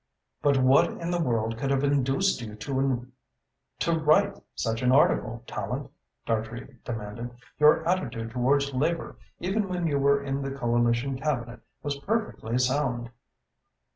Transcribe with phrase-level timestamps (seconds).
[0.41, 3.05] "But what in the world could have induced you to
[3.99, 5.91] write such an article, Tallente?"
[6.25, 7.29] Dartrey demanded.
[7.59, 13.11] "Your attitude towards Labour, even when you were in the Coalition Cabinet, was perfectly sound."